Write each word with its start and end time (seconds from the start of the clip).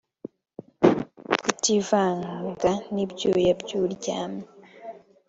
tukivanga 1.43 2.71
n’ibyuya 2.93 3.51
by’uryamye 3.61 4.45